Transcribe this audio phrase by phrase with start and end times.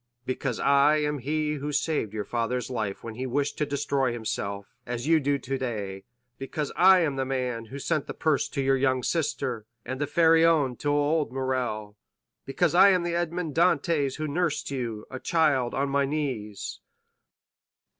[0.25, 4.73] "Because I am he who saved your father's life when he wished to destroy himself,
[4.83, 9.03] as you do today—because I am the man who sent the purse to your young
[9.03, 15.05] sister, and the Pharaon to old Morrel—because I am the Edmond Dantès who nursed you,
[15.11, 16.79] a child, on my knees."